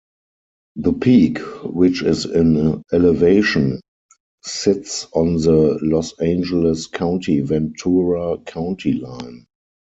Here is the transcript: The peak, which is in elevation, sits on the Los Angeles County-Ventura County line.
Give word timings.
The 0.77 0.93
peak, 0.93 1.37
which 1.63 2.01
is 2.01 2.25
in 2.25 2.83
elevation, 2.91 3.81
sits 4.43 5.05
on 5.13 5.35
the 5.35 5.77
Los 5.83 6.19
Angeles 6.19 6.87
County-Ventura 6.87 8.39
County 8.39 8.93
line. 8.93 9.45